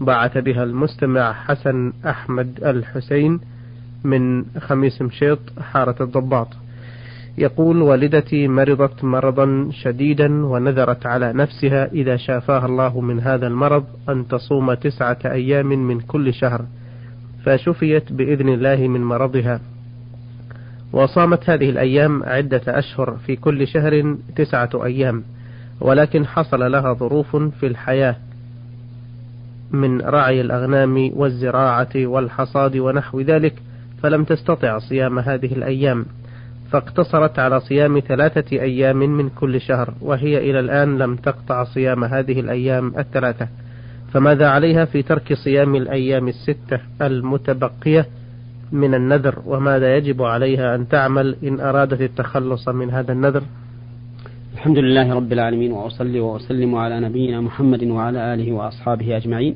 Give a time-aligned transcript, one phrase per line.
[0.00, 3.40] بعث بها المستمع حسن أحمد الحسين
[4.04, 6.48] من خميس مشيط حارة الضباط.
[7.38, 14.28] يقول والدتي مرضت مرضا شديدا ونذرت على نفسها إذا شافاها الله من هذا المرض أن
[14.28, 16.64] تصوم تسعة أيام من كل شهر
[17.44, 19.60] فشفيت بإذن الله من مرضها.
[20.92, 25.22] وصامت هذه الأيام عدة أشهر في كل شهر تسعة أيام
[25.80, 28.16] ولكن حصل لها ظروف في الحياة
[29.74, 33.54] من رعي الأغنام والزراعة والحصاد ونحو ذلك
[34.02, 36.06] فلم تستطع صيام هذه الأيام.
[36.70, 42.40] فاقتصرت على صيام ثلاثة أيام من كل شهر وهي إلى الآن لم تقطع صيام هذه
[42.40, 43.48] الأيام الثلاثة.
[44.12, 48.06] فماذا عليها في ترك صيام الأيام الستة المتبقية
[48.72, 53.42] من النذر؟ وماذا يجب عليها أن تعمل إن أرادت التخلص من هذا النذر؟
[54.64, 59.54] الحمد لله رب العالمين وأصلي وأسلم على نبينا محمد وعلى آله وأصحابه أجمعين.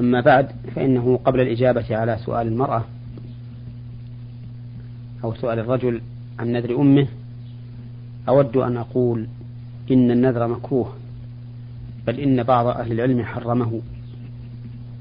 [0.00, 2.84] أما بعد فإنه قبل الإجابة على سؤال المرأة
[5.24, 6.00] أو سؤال الرجل
[6.38, 7.06] عن نذر أمه
[8.28, 9.26] أود أن أقول
[9.90, 10.92] إن النذر مكروه
[12.06, 13.80] بل إن بعض أهل العلم حرمه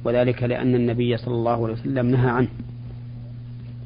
[0.04, 2.50] وذلك لأن النبي صلى الله عليه وسلم نهى عنه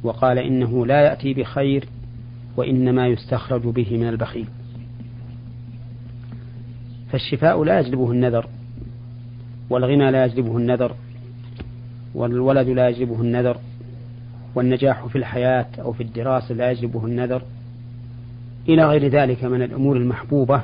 [0.03, 1.87] وقال إنه لا يأتي بخير
[2.57, 4.47] وإنما يستخرج به من البخيل.
[7.15, 8.47] فالشفاء لا يجلبه النذر
[9.69, 10.95] والغنى لا يجلبه النذر
[12.15, 13.57] والولد لا يجلبه النذر
[14.55, 17.41] والنجاح في الحياة أو في الدراسة لا يجلبه النذر.
[18.69, 20.61] إلى غير ذلك من الأمور المحبوبة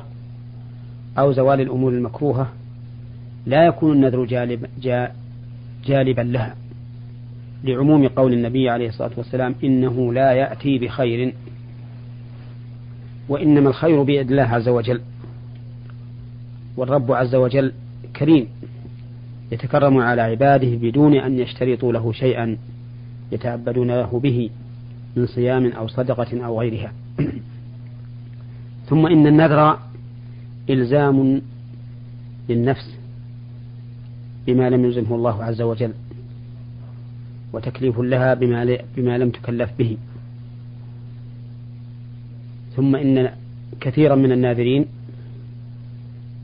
[1.18, 2.52] أو زوال الأمور المكروهة
[3.46, 4.66] لا يكون النذر جالب
[5.86, 6.56] جالبا لها.
[7.64, 11.34] لعموم قول النبي عليه الصلاة والسلام إنه لا يأتي بخير
[13.30, 15.02] وإنما الخير بيد الله عز وجل.
[16.78, 17.74] والرب عز وجل
[18.16, 18.48] كريم
[19.52, 22.58] يتكرم على عباده بدون أن يشترطوا له شيئا
[23.32, 24.50] يتعبدون له به
[25.16, 26.94] من صيام أو صدقة أو غيرها.
[28.90, 29.80] ثم إن النذر
[30.70, 31.42] إلزام
[32.50, 32.96] للنفس
[34.48, 35.94] بما لم يلزمه الله عز وجل
[37.54, 39.98] وتكليف لها بما, بما لم تكلف به.
[42.76, 43.31] ثم إن
[43.81, 44.86] كثيرا من الناذرين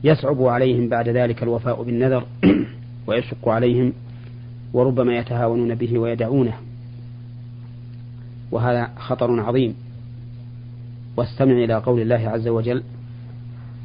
[0.04, 2.26] يصعب عليهم بعد ذلك الوفاء بالنذر
[3.06, 3.92] ويشق عليهم
[4.72, 6.54] وربما يتهاونون به ويدعونه.
[8.50, 9.74] وهذا خطر عظيم.
[11.16, 12.82] واستمع إلى قول الله عز وجل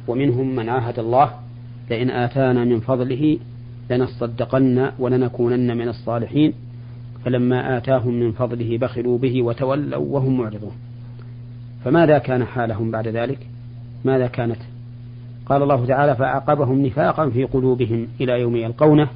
[0.08, 1.30] ومنهم من عاهد الله
[1.90, 3.38] لئن آتانا من فضله
[3.90, 6.52] لنصدقن ولنكونن من الصالحين
[7.24, 10.72] فلما آتاهم من فضله بخلوا به وتولوا وهم معرضون.
[11.84, 13.38] فماذا كان حالهم بعد ذلك؟
[14.04, 14.58] ماذا كانت
[15.46, 19.08] قال الله تعالى فأعقبهم نفاقا في قلوبهم إلى يوم يلقونه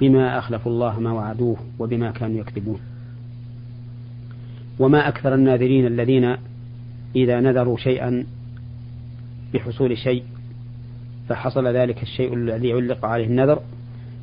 [0.00, 2.80] بما أخلفوا الله ما وعدوه وبما كانوا يكذبون.
[4.78, 6.36] وما أكثر الناذرين الذين
[7.16, 8.24] إذا نذروا شيئا
[9.54, 10.22] بحصول شيء
[11.28, 13.60] فحصل ذلك الشيء الذي علق عليه النذر.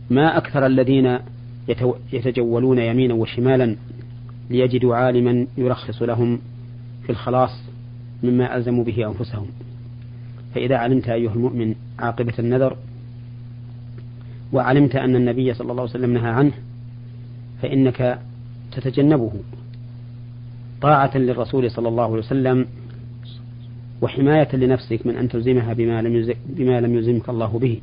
[0.10, 1.18] ما أكثر الذين
[2.14, 3.76] يتجولون يمينا وشمالا
[4.50, 6.40] ليجدوا عالما يرخص لهم
[7.04, 7.64] في الخلاص
[8.24, 9.48] مما ألزموا به أنفسهم.
[10.56, 12.78] فإذا علمت أيها المؤمن عاقبة النذر
[14.54, 16.52] وعلمت أن النبي صلى الله عليه وسلم نهى عنه
[17.62, 18.20] فإنك
[18.72, 19.32] تتجنبه
[20.82, 22.66] طاعة للرسول صلى الله عليه وسلم
[24.02, 27.82] وحماية لنفسك من أن تلزمها بما لم بما لم يلزمك الله به.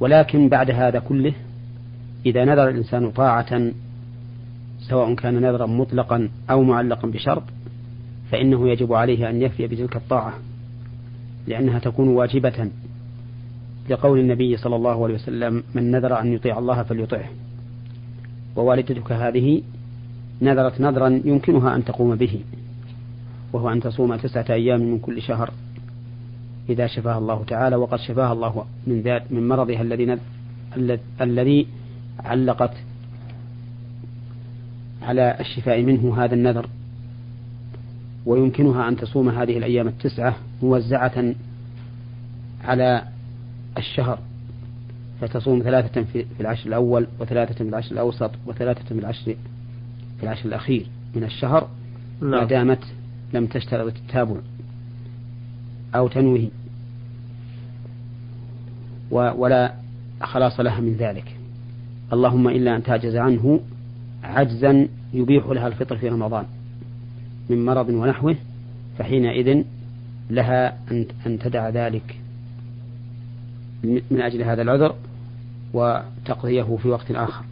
[0.00, 1.32] ولكن بعد هذا كله
[2.26, 3.72] إذا نذر الإنسان طاعة
[4.88, 7.42] سواء كان نذرا مطلقا أو معلقا بشرط
[8.30, 10.34] فإنه يجب عليه أن يفي بتلك الطاعة.
[11.46, 12.70] لأنها تكون واجبة
[13.90, 17.28] لقول النبي صلى الله عليه وسلم من نذر أن يطيع الله فليطعه.
[18.56, 19.62] ووالدتك هذه
[20.42, 22.40] نذرت نذرا يمكنها أن تقوم به
[23.52, 25.50] وهو أن تصوم تسعة أيام من كل شهر
[26.68, 27.76] إذا شفاها الله تعالى.
[27.76, 30.18] وقد شفاها الله من ذات من مرضها الذي
[31.20, 31.66] الذي
[32.20, 32.72] علقت
[35.02, 36.68] على الشفاء منه هذا النذر.
[38.26, 41.34] ويمكنها أن تصوم هذه الأيام التسعة موزعة
[42.64, 43.02] على
[43.78, 44.18] الشهر
[45.20, 49.36] فتصوم ثلاثة في العشر الأول وثلاثة في العشر الأوسط وثلاثة في العشر
[50.18, 51.68] في العشر الأخير من الشهر
[52.20, 52.46] ما نعم.
[52.46, 52.84] دامت
[53.32, 54.36] لم تشترط التابع
[55.94, 56.48] أو تنويه.
[59.10, 59.74] ولا
[60.22, 61.36] خلاص لها من ذلك.
[62.12, 63.60] اللهم إلا أن تعجز عنه
[64.24, 66.44] عجزا يبيح لها الفطر في رمضان.
[67.50, 68.36] من مرض ونحوه
[68.98, 69.62] فحينئذ
[70.30, 70.78] لها
[71.26, 72.16] أن تدع ذلك
[73.84, 74.94] من أجل هذا العذر
[75.72, 77.44] وتقضيه في وقت آخر.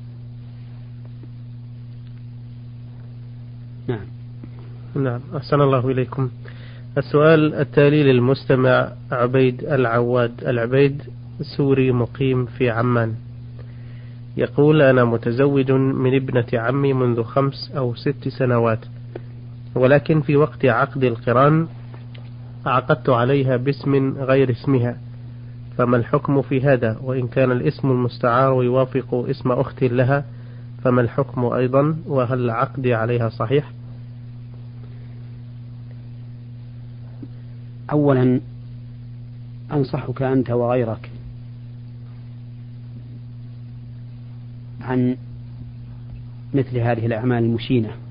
[3.88, 4.06] نعم.
[4.94, 5.20] نعم.
[5.37, 6.31] أحسن الله إليكم.
[6.99, 10.44] السؤال التالي للمستمع عبيد العواد.
[10.47, 11.02] العبيد
[11.56, 13.14] سوري مقيم في عمان.
[14.37, 18.79] يقول أنا متزوج من ابنة عمي منذ خمس أو ست سنوات.
[19.75, 21.67] ولكن في وقت عقد القران
[22.67, 24.97] عقدت عليها باسم غير اسمها.
[25.79, 30.25] فما الحكم في هذا؟ وإن كان الاسم المستعار يوافق اسم أخت لها
[30.85, 33.71] فما الحكم أيضا؟ وهل عقدي عليها صحيح؟
[37.93, 38.41] أولا
[39.73, 41.11] أنصحك أنت وغيرك
[44.81, 45.17] عن
[46.55, 48.04] مثل هذه الأعمال المشينة.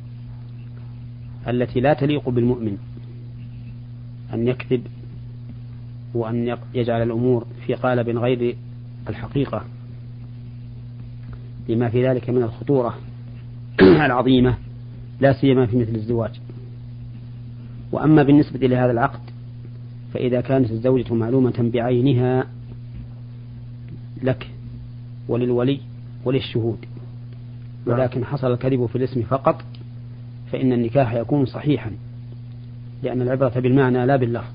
[1.48, 2.78] التي لا تليق بالمؤمن.
[4.34, 4.82] أن يكذب
[6.14, 8.56] وأن يجعل الأمور في قالب غير
[9.10, 9.66] الحقيقة.
[11.70, 12.98] لما في ذلك من الخطورة
[13.82, 14.58] العظيمة
[15.20, 16.40] لا سيما في مثل الزواج.
[17.92, 19.20] وأما بالنسبة لهذا العقد
[20.14, 22.48] فإذا كانت الزوجة معلومة بعينها
[24.24, 24.48] لك
[25.28, 25.80] وللولي
[26.26, 26.78] وللشهود.
[27.86, 29.64] ولكن حصل الكذب في الاسم فقط
[30.54, 31.92] فإن النكاح يكون صحيحا
[33.04, 34.52] لأن العبرة بالمعنى لا باللفظ.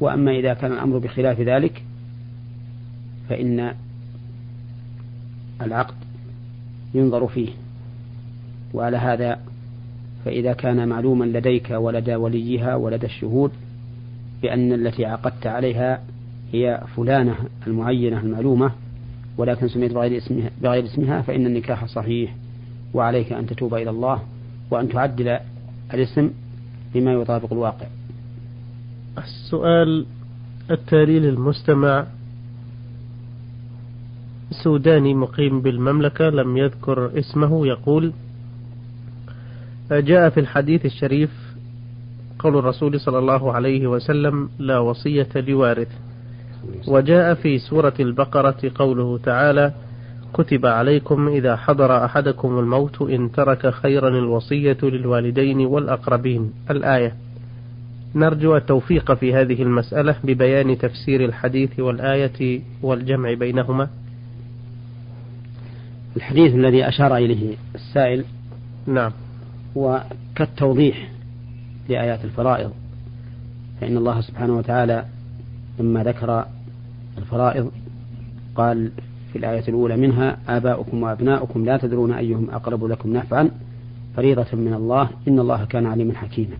[0.00, 1.82] وأما إذا كان الأمر بخلاف ذلك
[3.28, 3.74] فإن
[5.62, 5.94] العقد
[6.94, 7.48] ينظر فيه.
[8.74, 9.38] وعلى هذا
[10.24, 13.50] فإذا كان معلوما لديك ولدى وليها ولدى الشهود
[14.42, 16.00] بأن التي عقدت عليها
[16.52, 17.36] هي فلانة
[17.66, 18.70] المعينة المعلومة
[19.38, 22.34] ولكن سميت بغير اسمها, بغير اسمها فإن النكاح صحيح.
[22.94, 24.22] وعليك أن تتوب إلى الله.
[24.70, 25.38] وأن تعدل
[25.94, 26.30] الاسم
[26.94, 27.86] بما يطابق الواقع.
[29.18, 30.06] السؤال
[30.70, 32.06] التالي للمستمع.
[34.50, 38.12] سوداني مقيم بالمملكة لم يذكر اسمه يقول
[39.90, 41.30] جاء في الحديث الشريف
[42.38, 45.88] قول الرسول صلى الله عليه وسلم لا وصية لوارث.
[46.88, 49.72] وجاء في سورة البقرة قوله تعالى
[50.36, 56.52] كتب عليكم إذا حضر أحدكم الموت إن ترك خيرا الوصية للوالدين والأقربين.
[56.70, 57.14] الآية.
[58.14, 63.88] نرجو التوفيق في هذه المسألة ببيان تفسير الحديث والآية والجمع بينهما.
[66.16, 68.24] الحديث الذي أشار إليه السائل
[68.86, 69.12] نعم.
[69.76, 70.02] هو
[70.34, 71.10] كالتوضيح
[71.88, 72.72] لآيات الفرائض.
[73.80, 75.04] فإن الله سبحانه وتعالى
[75.80, 76.46] لما ذكر
[77.18, 77.70] الفرائض
[78.54, 78.90] قال
[79.36, 83.50] في الآية الأولى منها آباؤكم وأبناؤكم لا تدرون أيهم أقرب لكم نفعا
[84.16, 86.56] فريضة من الله إن الله كان عليما حكيما.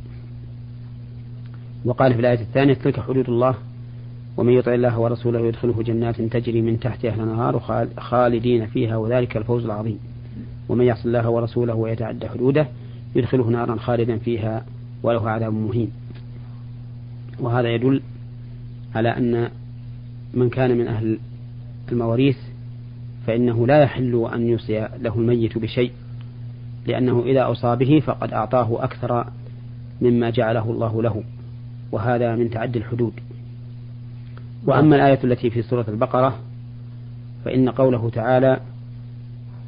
[1.84, 3.55] وقال في الآية الثانية تلك حدود الله
[4.37, 7.61] ومن يطع الله ورسوله يدخله جنات تجري من تحتها الأنهار
[7.99, 9.99] خالدين فيها وذلك الفوز العظيم.
[10.69, 12.69] ومن يعص الله ورسوله ويتعدى حدوده
[13.14, 14.64] يدخله نارا خالدا فيها
[15.02, 15.90] وله عذاب مهين.
[17.40, 18.02] وهذا يدل
[18.94, 19.50] على أن
[20.34, 21.19] من كان من أهل
[21.93, 22.37] المواريث
[23.26, 25.93] فإنه لا يحل أن يوصي له الميت بشيء
[26.87, 29.26] لأنه إذا أوصى به فقد أعطاه أكثر
[30.00, 31.23] مما جعله الله له
[31.93, 33.12] وهذا من تعدي الحدود.
[34.67, 36.38] وأما الآية التي في سورة البقرة
[37.44, 38.61] فإن قوله تعالى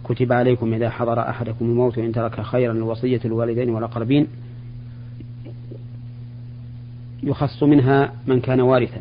[0.04, 4.26] كتب عليكم إذا حضر أحدكم الموت إن ترك خيرا الوصية الوالدين والأقربين
[7.22, 9.00] يخص منها من كان وارثا.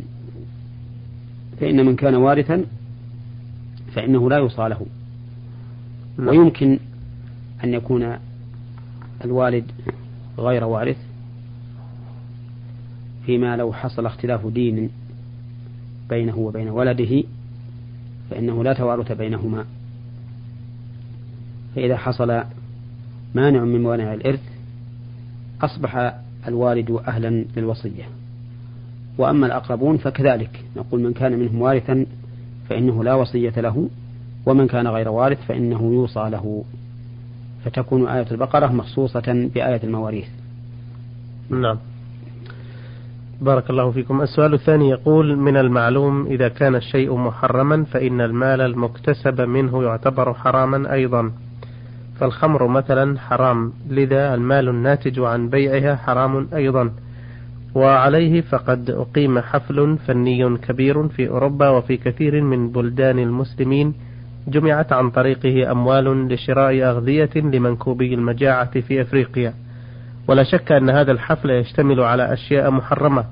[1.60, 2.66] فإن من كان وارثا
[3.98, 4.86] فإنه لا يوصى له.
[6.18, 6.28] نعم.
[6.28, 6.80] ويمكن
[7.64, 8.18] أن يكون
[9.26, 9.72] الوالد
[10.38, 10.98] غير وارث
[13.26, 14.90] فيما لو حصل اختلاف دين
[16.10, 17.24] بينه وبين ولده
[18.30, 19.66] فإنه لا توارث بينهما.
[21.76, 22.44] فإذا حصل
[23.36, 24.44] مانع من موانع الإرث
[25.62, 26.16] أصبح
[26.48, 28.04] الوالد أهلا للوصية.
[29.18, 30.64] وأما الأقربون فكذلك.
[30.76, 32.06] نقول من كان منهم وارثا
[32.70, 33.90] فإنه لا وصية له
[34.46, 36.64] ومن كان غير وارث فإنه يوصى له.
[37.66, 40.28] فتكون آية البقرة مخصوصة بآية المواريث.
[41.50, 41.78] نعم.
[43.42, 44.22] بارك الله فيكم.
[44.22, 50.94] السؤال الثاني يقول من المعلوم إذا كان الشيء محرما فإن المال المكتسب منه يعتبر حراما
[50.94, 51.32] أيضا.
[52.20, 56.92] فالخمر مثلا حرام لذا المال الناتج عن بيعها حرام أيضا.
[57.76, 63.94] وعليه فقد أقيم حفل فني كبير في أوروبا وفي كثير من بلدان المسلمين
[64.48, 69.54] جمعت عن طريقه أموال لشراء أغذية لمنكوبي المجاعة في أفريقيا.
[70.28, 73.26] ولا شك أن هذا الحفل يشتمل على أشياء محرمة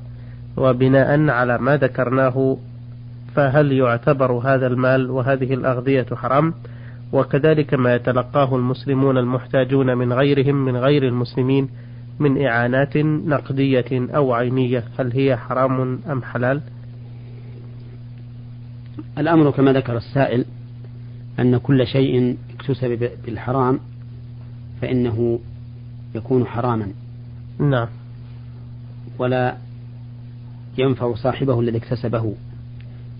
[0.58, 2.58] وبناء على ما ذكرناه
[3.36, 6.54] فهل يعتبر هذا المال وهذه الأغذية حرام؟
[7.14, 11.70] وكذلك ما يتلقاه المسلمون المحتاجون من غيرهم من غير المسلمين
[12.20, 16.62] من إعانات نقدية أو عينية هل هي حرام أم حلال؟
[19.18, 20.46] الأمر كما ذكر السائل
[21.40, 23.80] أن كل شيء اكتسب بالحرام
[24.82, 25.40] فإنه
[26.16, 26.92] يكون حراما.
[27.60, 27.88] نعم.
[29.20, 29.58] ولا
[30.78, 32.34] ينفع صاحبه الذي اكتسبه.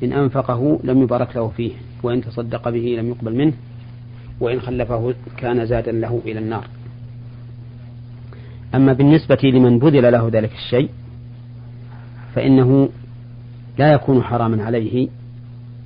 [0.04, 1.72] إن أنفقه لم يبارك له فيه
[2.04, 3.54] وإن تصدق به لم يقبل منه
[4.40, 6.68] وإن خلفه كان زادا له إلى النار.
[8.76, 10.90] أما بالنسبة لمن بذل له ذلك الشيء
[12.36, 12.90] فإنه
[13.78, 15.08] لا يكون حراما عليه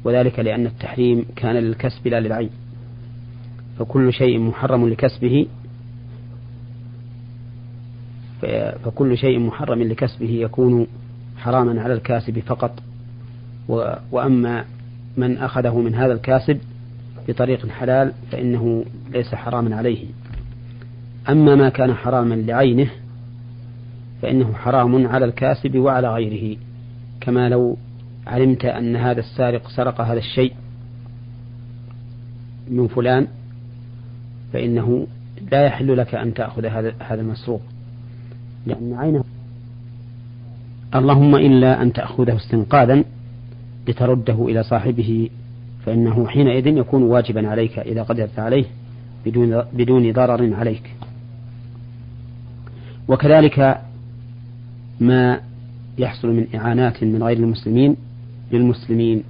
[0.03, 2.49] وذلك لأن التحريم كان للكسب لا للعين.
[3.79, 5.47] فكل شيء محرم لكسبه
[8.83, 10.87] فكل شيء محرم لكسبه يكون
[11.37, 12.83] حراما على الكاسب فقط.
[14.11, 14.65] وأما
[15.17, 16.59] من أخذه من هذا الكاسب
[17.27, 20.05] بطريق حلال فإنه ليس حراما عليه.
[21.29, 22.89] أما ما كان حراما لعينه
[24.21, 26.57] فإنه حرام على الكاسب وعلى غيره
[27.21, 27.77] كما لو
[28.27, 30.53] علمت أن هذا السارق سرق هذا الشيء
[32.69, 33.27] من فلان
[34.53, 35.07] فإنه
[35.51, 37.61] لا يحل لك أن تأخذ هذا هذا المسروق
[38.65, 39.23] لأن عينه
[40.95, 43.03] اللهم إلا أن تأخذه استنقاذا
[43.87, 45.29] لترده إلى صاحبه
[45.85, 48.65] فإنه حينئذ يكون واجبا عليك إذا قدرت عليه
[49.25, 50.95] بدون بدون ضرر عليك.
[53.09, 53.81] وكذلك
[54.99, 55.39] ما
[55.97, 57.95] يحصل من إعانات من غير المسلمين
[58.51, 59.23] للمسلمين.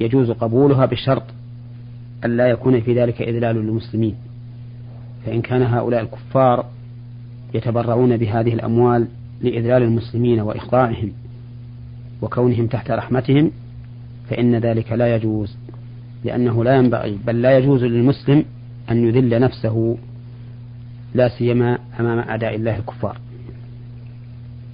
[0.00, 1.22] يجوز قبولها بشرط
[2.24, 4.14] أن لا يكون في ذلك إذلال للمسلمين.
[5.26, 6.66] فإن كان هؤلاء الكفار
[7.54, 9.06] يتبرعون بهذه الأموال
[9.42, 11.12] لإذلال المسلمين وإخضاعهم
[12.22, 13.50] وكونهم تحت رحمتهم
[14.30, 15.56] فإن ذلك لا يجوز
[16.24, 18.44] لأنه لا ينبغي بل لا يجوز للمسلم
[18.90, 19.96] أن يذل نفسه
[21.14, 23.16] لا سيما أمام أعداء الله الكفار.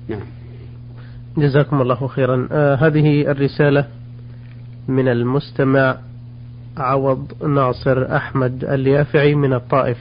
[0.09, 0.21] نعم.
[1.39, 2.49] جزاكم الله خيرا.
[2.53, 3.87] آه هذه الرسالة
[4.89, 5.97] من المستمع
[6.77, 9.99] عوض ناصر أحمد اليافعي من الطائف.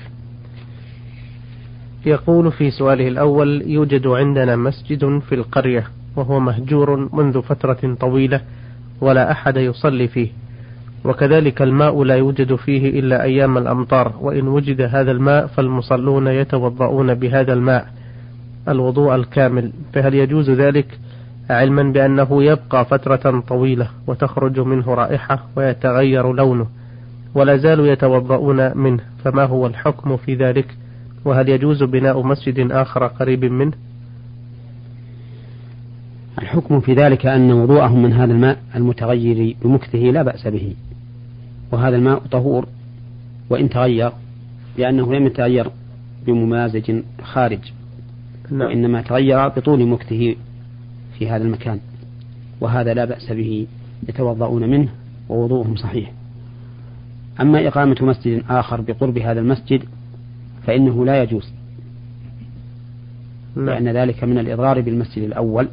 [2.06, 8.42] يقول في سؤاله الأول يوجد عندنا مسجد في القرية وهو مهجور منذ فترة طويلة
[9.02, 10.30] ولا أحد يصلي فيه.
[11.08, 17.54] وكذلك الماء لا يوجد فيه إلا أيام الأمطار وإن وجد هذا الماء فالمصلون يتوضؤون بهذا
[17.54, 17.88] الماء
[18.68, 19.72] الوضوء الكامل.
[19.94, 21.00] فهل يجوز ذلك؟
[21.50, 26.68] علما بأنه يبقى فترة طويلة وتخرج منه رائحة ويتغير لونه
[27.36, 30.76] ولا زالوا يتوضؤون منه فما هو الحكم في ذلك؟
[31.26, 33.72] وهل يجوز بناء مسجد آخر قريب منه؟
[36.42, 40.74] الحكم في ذلك أن وضوءهم من هذا الماء المتغير بمكثه لا بأس به.
[41.72, 42.68] وهذا الماء طهور
[43.50, 44.12] وإن تغير
[44.78, 45.72] لأنه لم يتغير
[46.26, 47.60] بممازج خارج
[48.52, 48.62] نعم.
[48.62, 50.36] وإنما تغير بطول مكثه
[51.18, 51.80] في هذا المكان
[52.62, 53.68] وهذا لا بأس به
[54.10, 54.90] يتوضؤون منه
[55.30, 56.12] ووضوءهم صحيح
[57.42, 59.84] أما إقامة مسجد آخر بقرب هذا المسجد
[60.68, 61.54] فإنه لا يجوز
[63.56, 63.66] نعم.
[63.66, 65.68] لأن ذلك من الإضرار بالمسجد الأول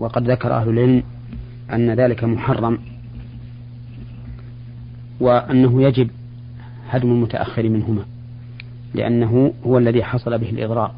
[0.00, 1.02] وقد ذكر أهل العلم
[1.72, 2.78] أن ذلك محرم
[5.20, 6.10] وأنه يجب
[6.88, 8.04] هدم المتأخر منهما
[8.94, 10.92] لأنه هو الذي حصل به الإضرار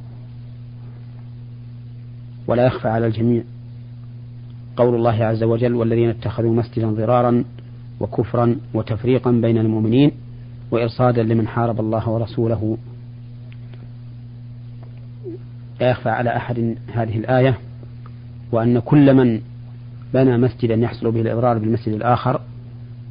[2.46, 3.42] ولا يخفى على الجميع.
[4.76, 7.44] قول الله عز وجل والذين اتخذوا مسجدا ضرارا
[8.00, 10.10] وكفرا وتفريقا بين المؤمنين
[10.70, 12.78] وإرصادا لمن حارب الله ورسوله.
[15.80, 17.58] لا يخفى على أحد هذه الآية
[18.52, 19.40] وأن كل من
[20.14, 22.40] بنى مسجدا يحصل به الإضرار بالمسجد الآخر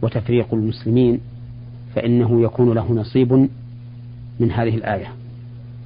[0.02, 1.20] وتفريق المسلمين
[1.96, 3.50] فإنه يكون له نصيب
[4.40, 5.08] من هذه الآية.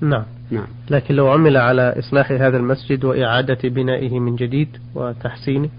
[0.02, 0.24] نعم.
[0.52, 0.68] نعم.
[0.90, 5.70] لكن لو عمل على إصلاح هذا المسجد وإعادة بنائه من جديد وتحسينه؟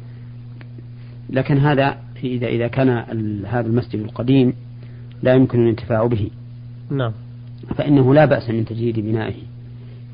[1.30, 2.88] لكن هذا إذا إذا كان
[3.46, 4.52] هذا المسجد القديم
[5.22, 6.30] لا يمكن الانتفاع به.
[6.90, 7.12] نعم.
[7.76, 9.34] فإنه لا بأس من تجديد بنائه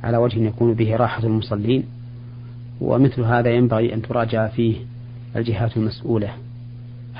[0.04, 1.84] على وجه يكون به راحة المصلين
[2.80, 4.76] ومثل هذا ينبغي أن تراجع فيه
[5.36, 6.30] الجهات المسؤولة.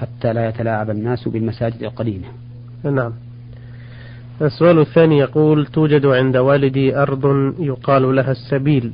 [0.00, 2.26] حتى لا يتلاعب الناس بالمساجد القديمة.
[2.84, 3.12] نعم.
[4.42, 8.92] السؤال الثاني يقول توجد عند والدي أرض يقال لها السبيل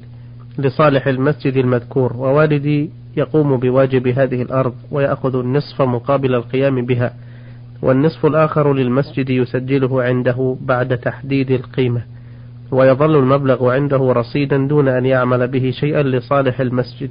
[0.58, 7.14] لصالح المسجد المذكور ووالدي يقوم بواجب هذه الأرض ويأخذ النصف مقابل القيام بها
[7.82, 12.02] والنصف الآخر للمسجد يسجله عنده بعد تحديد القيمة
[12.70, 17.10] ويظل المبلغ عنده رصيدا دون أن يعمل به شيئا لصالح المسجد.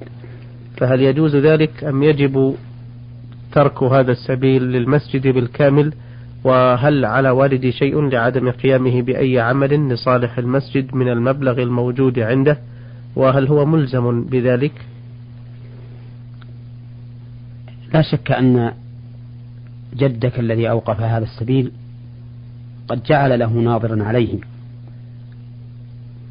[0.77, 2.55] فهل يجوز ذلك أم يجب
[3.55, 5.93] ترك هذا السبيل للمسجد بالكامل؟
[6.43, 12.57] وهل على والدي شيء لعدم قيامه بأي عمل لصالح المسجد من المبلغ الموجود عنده؟
[13.15, 14.71] وهل هو ملزم بذلك؟
[17.93, 18.71] لا شك أن
[19.95, 21.71] جدك الذي أوقف هذا السبيل
[22.87, 24.39] قد جعل له ناظرا عليه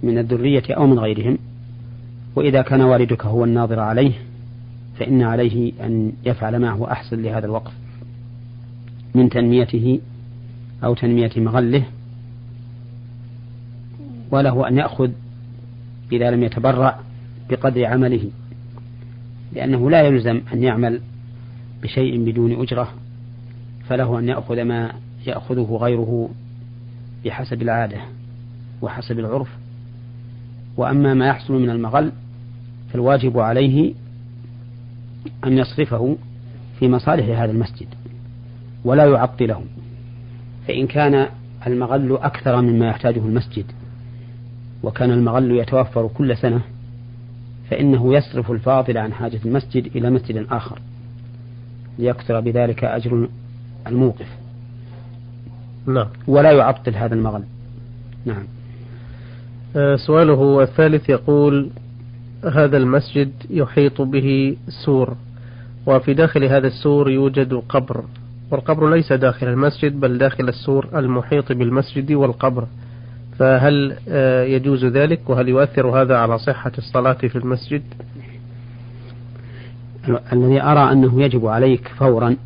[0.02, 1.38] من الذرية أو من غيرهم
[2.36, 4.12] وإذا كان والدك هو الناظر عليه
[4.98, 7.72] فإن عليه أن يفعل ما هو أحسن لهذا الوقف
[9.14, 10.00] من تنميته
[10.84, 11.84] أو تنمية مغله
[14.30, 15.10] وله أن يأخذ
[16.12, 17.00] إذا لم يتبرع
[17.50, 18.30] بقدر عمله
[19.52, 21.00] لأنه لا يلزم أن يعمل
[21.82, 22.94] بشيء بدون أجرة
[23.88, 24.92] فله أن يأخذ ما
[25.26, 26.30] يأخذه غيره
[27.24, 28.00] بحسب العادة
[28.82, 29.48] وحسب العرف
[30.76, 32.12] وأما ما يحصل من المغل
[32.92, 33.94] فالواجب عليه
[35.44, 36.16] أن يصرفه
[36.78, 37.86] في مصالح هذا المسجد
[38.84, 39.62] ولا يعطله
[40.68, 41.28] فإن كان
[41.66, 43.64] المغل أكثر مما يحتاجه المسجد
[44.82, 46.60] وكان المغل يتوفر كل سنة
[47.70, 50.78] فإنه يصرف الفاضل عن حاجة المسجد إلى مسجد آخر.
[51.98, 53.28] ليكثر بذلك أجر
[53.86, 54.28] الموقف.
[55.86, 56.08] نعم.
[56.26, 57.42] ولا يعطل هذا المغل.
[58.24, 58.44] نعم.
[59.76, 61.70] آه، سؤاله الثالث يقول
[62.44, 65.16] هذا المسجد يحيط به سور
[65.86, 68.04] وفي داخل هذا السور يوجد قبر
[68.50, 72.66] والقبر ليس داخل المسجد بل داخل السور المحيط بالمسجد والقبر.
[73.38, 77.82] فهل آه، يجوز ذلك؟ وهل يؤثر هذا على صحة الصلاة في المسجد؟
[80.32, 82.36] الذي أرى أنه يجب عليك فورا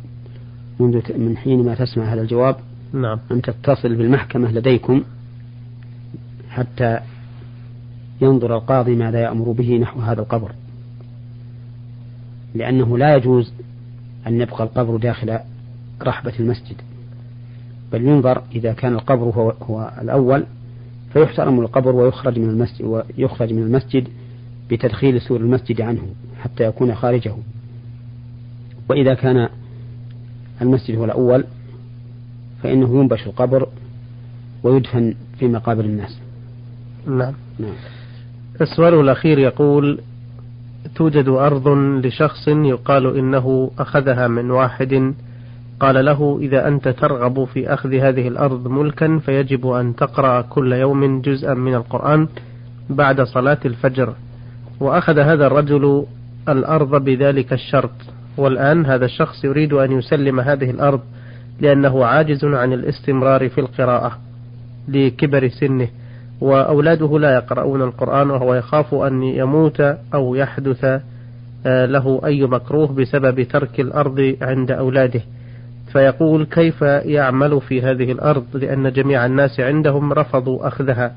[0.79, 2.55] منذ من حين ما تسمع هذا الجواب
[2.93, 3.19] نعم.
[3.31, 5.03] أن تتصل بالمحكمة لديكم
[6.49, 6.99] حتى
[8.21, 10.51] ينظر القاضي ماذا يأمر به نحو هذا القبر.
[12.55, 13.53] لأنه لا يجوز
[14.27, 15.39] أن يبقى القبر داخل
[16.01, 16.75] رحبة المسجد.
[17.91, 20.45] بل ينظر إذا كان القبر هو, هو الأول
[21.13, 22.81] فيحترم القبر ويخرج من المسجد
[23.17, 24.07] ويخرج من المسجد
[24.71, 26.01] بتدخيل سور المسجد عنه
[26.41, 27.35] حتى يكون خارجه.
[28.89, 29.49] وإذا كان
[30.61, 31.43] المسجد هو الأول
[32.63, 33.67] فإنه ينبش القبر
[34.63, 36.19] ويدفن في مقابر الناس.
[37.07, 37.73] نعم, نعم.
[38.61, 39.99] السؤال الأخير يقول
[40.95, 41.67] توجد أرض
[42.05, 45.13] لشخص يقال إنه أخذها من واحد
[45.79, 51.21] قال له إذا أنت ترغب في أخذ هذه الأرض ملكا فيجب أن تقرأ كل يوم
[51.21, 52.27] جزءا من القرآن
[52.89, 54.13] بعد صلاة الفجر.
[54.79, 56.05] وأخذ هذا الرجل
[56.49, 57.91] الأرض بذلك الشرط.
[58.37, 61.01] والآن هذا الشخص يريد أن يسلم هذه الأرض
[61.61, 64.19] لأنه عاجز عن الاستمرار في القراءة
[64.87, 65.87] لكبر سنه.
[66.41, 69.81] وأولاده لا يقرؤون القرآن وهو يخاف أن يموت
[70.13, 70.85] أو يحدث
[71.65, 75.21] آه، له أي مكروه بسبب ترك الأرض عند أولاده.
[75.91, 81.15] فيقول كيف يعمل في هذه الأرض؟ لأن جميع الناس عندهم رفضوا أخذها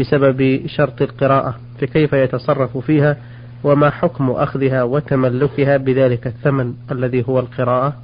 [0.00, 1.54] بسبب شرط القراءة.
[1.78, 3.16] فكيف يتصرف فيها؟
[3.64, 7.94] وما حكم أخذها وتملكها بذلك الثمن الذي هو القراءة؟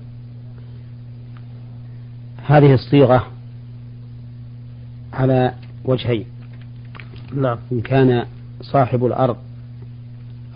[2.47, 3.27] هذه الصيغة
[5.13, 5.53] على
[5.85, 6.38] وجهين.
[7.35, 7.59] نعم.
[7.73, 8.27] إن كان
[8.61, 9.37] صاحب الأرض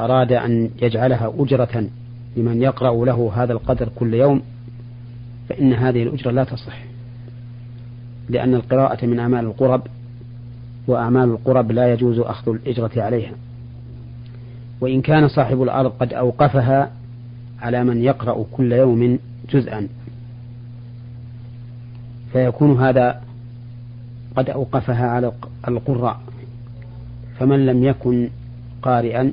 [0.01, 1.87] أراد أن يجعلها أجرة
[2.37, 4.43] لمن يقرأ له هذا القدر كل يوم
[5.49, 6.85] فإن هذه الأجرة لا تصح
[8.29, 9.83] لأن القراءة من أعمال القرب
[10.87, 13.33] وأعمال القرب لا يجوز أخذ الإجرة عليها.
[14.81, 16.91] وإن كان صاحب الأرض قد أوقفها
[17.61, 19.19] على من يقرأ كل يوم
[19.51, 19.89] جزءا
[22.33, 23.23] فيكون هذا
[24.37, 25.33] قد أوقفها على
[25.69, 26.21] القراء.
[27.39, 28.31] فمن لم يكن
[28.83, 29.33] قارئا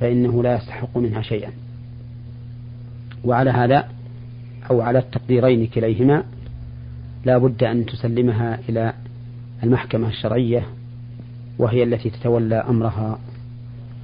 [0.00, 1.50] فإنه لا يستحق منها شيئا.
[3.24, 3.88] وعلى هذا
[4.70, 6.24] أو على التقديرين كليهما
[7.24, 8.92] لا بد أن تسلمها إلى
[9.62, 10.66] المحكمة الشرعية
[11.58, 13.18] وهي التي تتولى أمرها.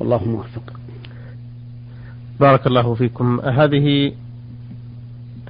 [0.00, 0.72] والله موفق.
[2.40, 3.40] بارك الله فيكم.
[3.40, 4.12] هذه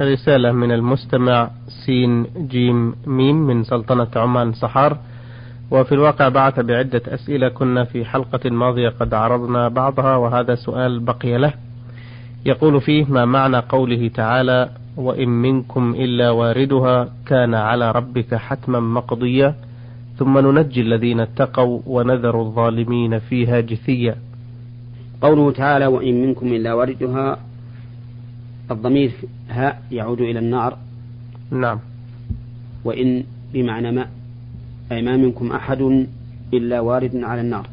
[0.01, 1.51] رسالة من المستمع
[1.87, 4.99] سين جيم ميم من سلطنة عمان صحار.
[5.71, 11.39] وفي الواقع بعث بعدة أسئلة كنا في حلقة ماضية قد عرضنا بعضها وهذا سؤال بقي
[11.39, 11.53] له.
[12.47, 19.55] يقول فيه ما معنى قوله تعالى وإن منكم إلا واردها كان على ربك حتما مقضيا
[20.19, 24.17] ثم ننجي الذين اتقوا ونذر الظالمين فيها جثيا
[25.23, 27.39] قوله تعالى وإن منكم إلا واردها
[28.71, 29.13] الضمير
[29.49, 30.77] هاء يعود إلى النار.
[31.51, 31.79] نعم.
[32.85, 34.20] وإن بمعنى ما.
[34.93, 36.07] أي ما منكم أحد
[36.55, 37.67] إلا وارد على النار.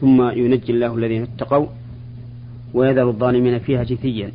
[0.00, 1.66] ثم ينجي الله الذين اتقوا
[2.74, 4.32] ويذر الظالمين فيها جثيا.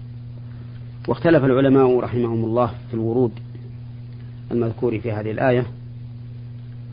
[1.07, 3.31] واختلف العلماء رحمهم الله في الورود
[4.51, 5.65] المذكور في هذه الآية.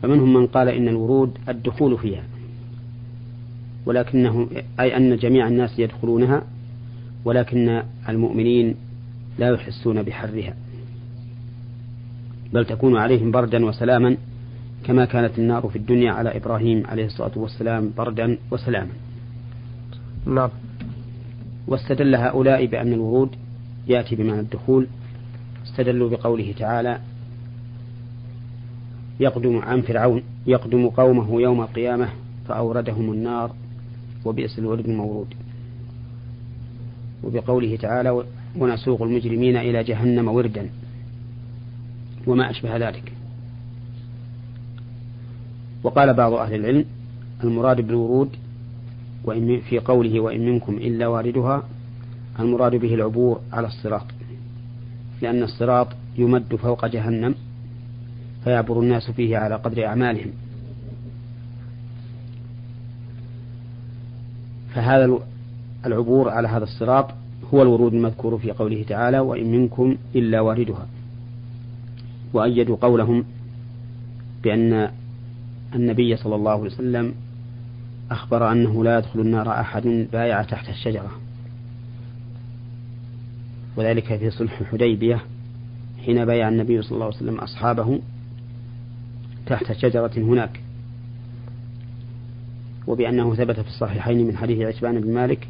[0.01, 2.23] فمنهم من قال إن الورود الدخول فيها
[3.85, 4.47] ولكنه
[4.79, 6.43] أي أن جميع الناس يدخلونها
[7.25, 8.75] ولكن المؤمنين
[9.39, 10.53] لا يحسون بحرها.
[12.53, 14.17] بل تكون عليهم بردا وسلاما
[14.83, 18.91] كما كانت النار في الدنيا على إبراهيم عليه الصلاة والسلام بردا وسلاما.
[20.25, 20.49] نعم.
[21.67, 23.29] واستدل هؤلاء بأن الورود
[23.87, 24.87] يأتي بمعنى الدخول.
[25.65, 26.99] استدلوا بقوله تعالى
[29.19, 32.09] يقدم عن فرعون يقدم قومه يوم القيامة
[32.47, 33.51] فأوردهم النار
[34.25, 35.33] وبئس الورد المورود.
[37.23, 38.23] وبقوله تعالى
[38.57, 40.69] ونسوق المجرمين إلى جهنم وردا.
[42.27, 43.13] وما أشبه ذلك.
[45.83, 46.85] وقال بعض أهل العلم
[47.43, 48.29] المراد بالورود
[49.23, 51.63] وإن في قوله وإن منكم إلا واردها
[52.39, 54.05] المراد به العبور على الصراط
[55.21, 55.87] لأن الصراط
[56.17, 57.35] يمد فوق جهنم
[58.43, 60.31] فيعبر الناس فيه على قدر أعمالهم.
[64.73, 65.19] فهذا
[65.85, 67.09] العبور على هذا الصراط
[67.53, 70.87] هو الورود المذكور في قوله تعالى وإن منكم إلا واردها.
[72.33, 73.25] وأيدوا قولهم
[74.43, 74.91] بأن
[75.75, 77.13] النبي صلى الله عليه وسلم
[78.11, 81.11] أخبر أنه لا يدخل النار أحد بايع تحت الشجرة.
[83.75, 85.21] وذلك في صلح الحديبية
[86.05, 87.99] حين بايع النبي صلى الله عليه وسلم أصحابه
[89.45, 90.61] تحت شجرة هناك.
[92.87, 95.47] وبأنه ثبت في الصحيحين من حديث عتبان بن مالك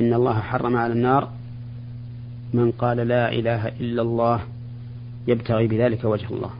[0.00, 1.30] إن الله حرم على النار
[2.54, 4.40] من قال لا إله إلا الله
[5.28, 6.50] يبتغي بذلك وجه الله.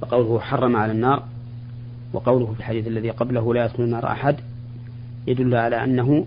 [0.00, 1.22] فقوله حرم على النار
[2.12, 4.36] وقوله في الحديث الذي قبله لا يدخل النار أحد
[5.26, 6.26] يدل على أنه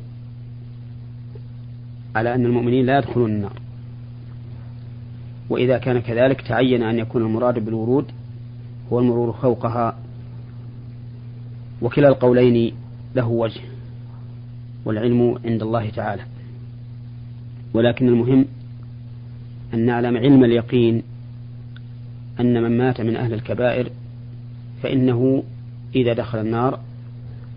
[2.15, 3.54] على أن المؤمنين لا يدخلون النار.
[5.49, 8.06] وإذا كان كذلك تعين أن يكون المراد بالورود
[8.91, 9.97] هو المرور فوقها
[11.82, 12.73] وكلا القولين
[13.15, 13.62] له وجه
[14.86, 16.23] والعلم عند الله تعالى.
[17.73, 18.45] ولكن المهم
[19.73, 21.03] أن نعلم علم اليقين
[22.39, 23.89] أن من مات من أهل الكبائر
[24.84, 25.43] فإنه
[25.95, 26.79] إذا دخل النار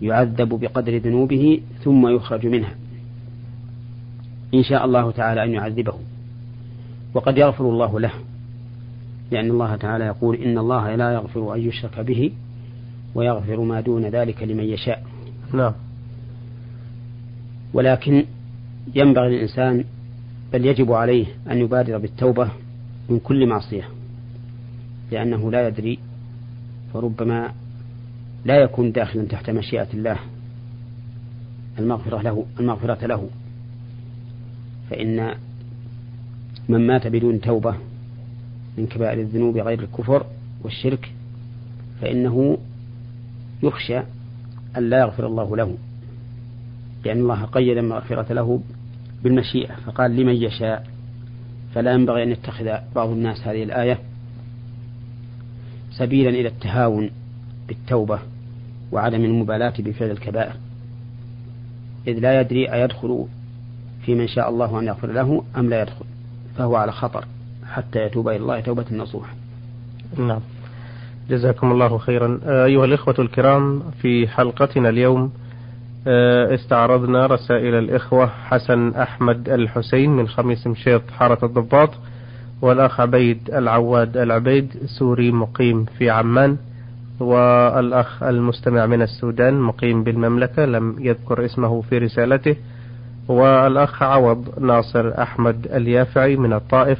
[0.01, 2.75] يعذب بقدر ذنوبه ثم يخرج منها.
[4.53, 5.93] إن شاء الله تعالى أن يعذبه.
[7.13, 8.11] وقد يغفر الله له.
[9.31, 12.31] لأن الله تعالى يقول إن الله لا يغفر أن يشرك به
[13.15, 15.03] ويغفر ما دون ذلك لمن يشاء.
[15.53, 15.73] نعم.
[17.73, 18.25] ولكن
[18.95, 19.83] ينبغي للإنسان
[20.55, 22.49] بل يجب عليه أن يبادر بالتوبة
[23.09, 23.89] من كل معصية
[25.11, 25.99] لأنه لا يدري
[26.93, 27.53] فربما
[28.45, 30.17] لا يكون داخلا تحت مشيئة الله
[31.79, 33.29] المغفرة له المغفرة له.
[34.89, 35.35] فإن
[36.69, 37.75] من مات بدون توبة
[38.77, 40.25] من كبائر الذنوب غير الكفر
[40.63, 41.11] والشرك
[42.01, 42.57] فإنه
[43.63, 43.99] يخشى
[44.77, 45.77] أن لا يغفر الله له
[47.05, 48.61] لأن الله قيد المغفرة له
[49.25, 50.87] بالمشيئة فقال لمن يشاء.
[51.73, 53.99] فلا ينبغي أن يتخذ بعض الناس هذه الآية
[55.91, 57.09] سبيلا إلى التهاون
[57.67, 58.19] بالتوبة
[58.91, 60.53] وعدم المبالاة بفعل الكبائر.
[62.07, 63.25] إذ لا يدري أيدخل
[64.05, 66.05] في من شاء الله أن يغفر له أم لا يدخل
[66.57, 67.25] فهو على خطر
[67.65, 69.33] حتى يتوب إلى الله توبة نصوحة.
[70.17, 70.41] نعم.
[71.29, 72.39] جزاكم الله خيرا.
[72.65, 75.31] أيها الإخوة الكرام في حلقتنا اليوم
[76.07, 81.89] استعرضنا رسائل الإخوة حسن أحمد الحسين من خميس مشيط حارة الضباط
[82.61, 86.57] والأخ عبيد العواد العبيد سوري مقيم في عمان
[87.19, 92.55] والأخ المستمع من السودان مقيم بالمملكة لم يذكر اسمه في رسالته
[93.27, 96.99] والأخ عوض ناصر أحمد اليافعي من الطائف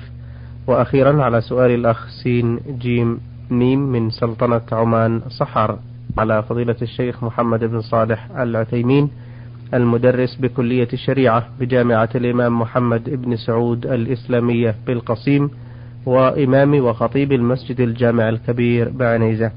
[0.68, 5.78] وأخيرا على سؤال الأخ سين جيم ميم من سلطنة عمان صحر
[6.18, 9.10] على فضيلة الشيخ محمد بن صالح العثيمين
[9.74, 15.50] المدرس بكلية الشريعة بجامعة الإمام محمد بن سعود الإسلامية بالقصيم
[16.06, 19.52] وإمام وخطيب المسجد الجامع الكبير بعنيزة.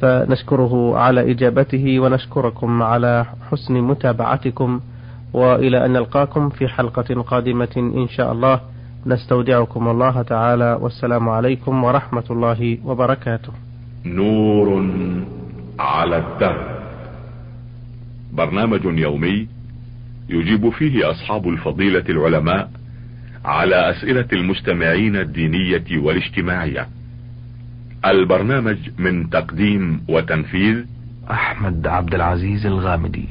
[0.00, 4.80] فنشكره على إجابته ونشكركم على حسن متابعتكم
[5.32, 8.60] وإلى أن نلقاكم في حلقة قادمة إن شاء الله.
[9.06, 13.52] نستودعكم الله تعالى والسلام عليكم ورحمة الله وبركاته.
[14.06, 14.80] نور
[15.78, 16.78] على الدرب.
[18.32, 19.48] برنامج يومي
[20.28, 22.70] يجيب فيه أصحاب الفضيلة العلماء
[23.44, 26.88] على أسئلة المستمعين الدينية والاجتماعية.
[28.04, 30.84] البرنامج من تقديم وتنفيذ
[31.30, 33.28] أحمد عبد العزيز الغامدي.